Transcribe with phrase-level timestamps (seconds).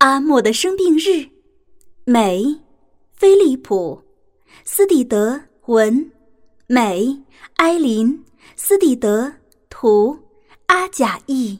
[0.00, 1.28] 阿莫的生病日，
[2.06, 2.58] 美，
[3.12, 4.02] 菲利普，
[4.64, 6.10] 斯蒂德文，
[6.66, 7.20] 美，
[7.56, 8.24] 埃琳，
[8.56, 9.30] 斯蒂德
[9.68, 10.18] 图，
[10.68, 11.58] 阿贾译。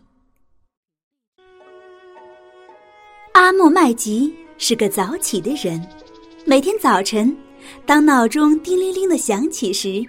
[3.35, 5.87] 阿莫麦吉是个早起的人，
[6.47, 7.37] 每天早晨，
[7.85, 10.03] 当闹钟叮铃铃的响起时，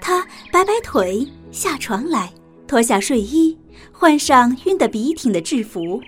[0.00, 2.32] 他摆摆腿，下床来，
[2.68, 3.58] 脱下睡衣，
[3.90, 6.00] 换上熨得笔挺的制服。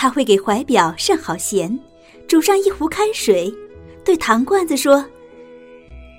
[0.00, 1.76] 他会给怀表上好弦，
[2.28, 3.52] 煮上一壶开水，
[4.04, 5.04] 对糖罐子说：“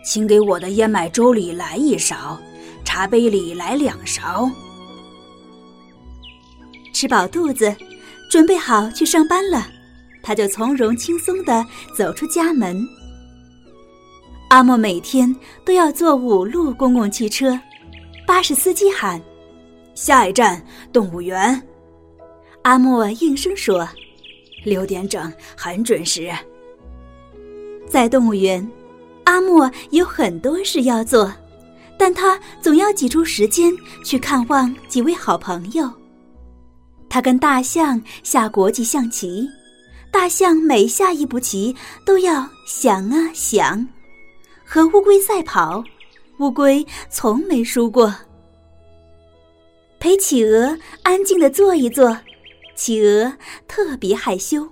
[0.03, 2.37] 请给我的燕麦粥里来一勺，
[2.83, 4.51] 茶杯里来两勺。”
[6.93, 7.73] 吃饱肚子，
[8.29, 9.65] 准备好去上班了，
[10.21, 12.85] 他就从容轻松地走出家门。
[14.49, 17.57] 阿莫每天都要坐五路公共汽车，
[18.27, 19.21] 巴士司机喊
[19.95, 21.57] ：“下一站，动物园。”
[22.63, 23.87] 阿莫应声说
[24.65, 26.31] ：“六点整，很准时。”
[27.87, 28.69] 在动物园，
[29.23, 31.33] 阿莫有很多事要做，
[31.97, 33.73] 但他总要挤出时间
[34.03, 35.89] 去看望几位好朋友。
[37.09, 39.49] 他跟大象下国际象棋，
[40.11, 41.75] 大象每下一步棋
[42.05, 43.83] 都要想啊想；
[44.63, 45.83] 和乌龟赛跑，
[46.37, 48.13] 乌龟从没输过。
[49.99, 52.15] 陪企鹅安静的坐一坐。
[52.79, 53.33] 企鹅
[53.67, 54.65] 特别害羞，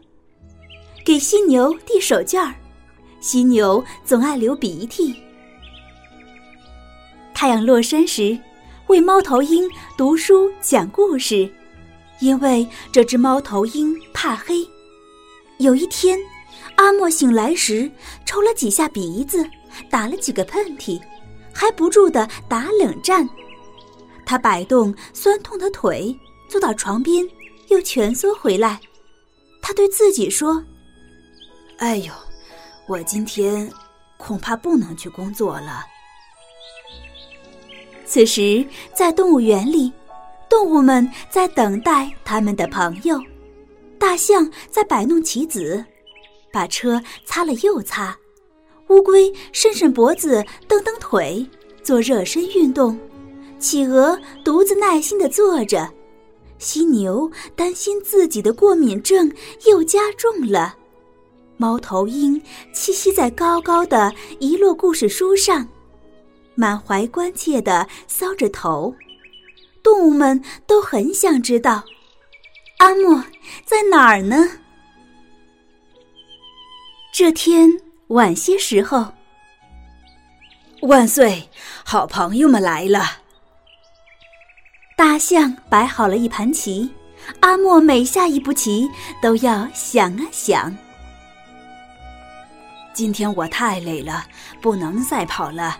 [1.03, 2.55] 给犀牛递手绢儿，
[3.19, 5.13] 犀牛总爱流鼻涕。
[7.33, 8.39] 太阳落山时，
[8.87, 11.53] 为猫头鹰读书讲故事，
[12.21, 14.65] 因为这只猫头鹰怕黑。
[15.57, 16.17] 有一天，
[16.77, 17.91] 阿莫醒来时
[18.25, 19.45] 抽了几下鼻子，
[19.89, 20.97] 打了几个喷嚏，
[21.53, 23.27] 还不住的打冷战。
[24.25, 26.17] 他摆动酸痛的腿，
[26.47, 27.27] 坐到床边。
[27.69, 28.79] 又蜷缩回来，
[29.61, 30.63] 他对自己说
[31.77, 32.13] ：“哎呦，
[32.87, 33.69] 我今天
[34.17, 35.85] 恐怕不能去工作了。”
[38.05, 39.91] 此时，在动物园里，
[40.49, 43.21] 动物们在等待他们的朋友。
[43.99, 45.83] 大象在摆弄棋子，
[46.53, 48.15] 把车擦了又擦；
[48.87, 51.45] 乌龟伸伸脖子，蹬蹬腿，
[51.83, 52.97] 做热身运动；
[53.59, 55.91] 企鹅独自耐心的坐着。
[56.59, 59.31] 犀牛担心自己的过敏症
[59.67, 60.75] 又加重了，
[61.57, 62.41] 猫头鹰
[62.73, 65.67] 栖息在高高的一摞故事书上，
[66.55, 68.93] 满怀关切地搔着头。
[69.83, 71.83] 动物们都很想知道，
[72.79, 73.23] 阿莫
[73.63, 74.49] 在哪儿呢？
[77.13, 77.69] 这天
[78.07, 79.13] 晚些时候，
[80.81, 81.49] 万岁，
[81.85, 83.26] 好朋友们来了。
[84.97, 86.89] 大象摆好了一盘棋，
[87.41, 88.89] 阿莫每下一步棋
[89.21, 90.75] 都要想啊想。
[92.95, 94.25] 今天我太累了，
[94.59, 95.77] 不能再跑了。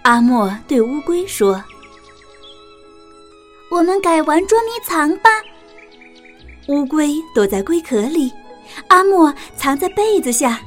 [0.00, 1.62] 阿莫对乌龟说
[3.70, 5.28] ：“我们改玩捉迷藏吧。”
[6.68, 8.32] 乌龟躲在龟壳里，
[8.88, 10.58] 阿莫藏在被子下。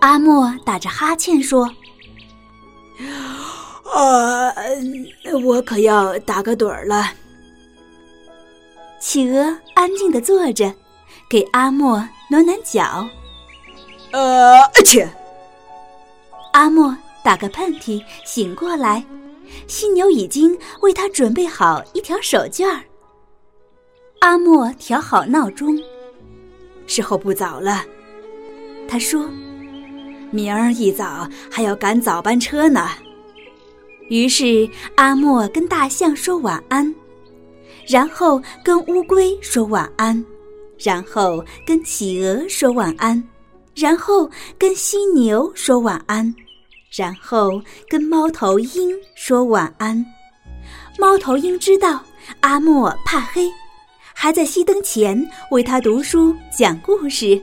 [0.00, 1.66] 阿莫打着哈欠说。
[3.84, 4.52] 啊，
[5.44, 7.12] 我可要打个盹儿了。
[8.98, 10.72] 企鹅安静的坐着，
[11.28, 11.96] 给阿莫
[12.30, 13.06] 暖暖脚。
[14.12, 15.08] 呃，切！
[16.52, 19.04] 阿莫打个喷嚏，醒过来。
[19.66, 22.80] 犀牛已经为他准备好一条手绢儿。
[24.20, 25.78] 阿莫调好闹钟，
[26.86, 27.84] 时候不早了。
[28.88, 29.28] 他说
[30.32, 32.88] ：“明儿一早还要赶早班车呢。”
[34.14, 36.94] 于是阿莫跟大象说晚安，
[37.88, 40.24] 然后跟乌龟说晚安，
[40.78, 43.20] 然后跟企鹅说晚安，
[43.74, 46.32] 然后跟犀牛说晚安，
[46.96, 50.06] 然后跟猫头鹰说晚安。
[50.96, 52.00] 猫头鹰知道
[52.38, 53.50] 阿莫怕黑，
[54.14, 57.42] 还在熄灯前为他读书讲故事。